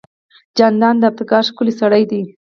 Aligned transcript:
جانداد 0.57 0.95
د 0.99 1.03
ابتکار 1.09 1.43
ښکلی 1.49 1.73
سړی 1.81 2.03
دی. 2.11 2.21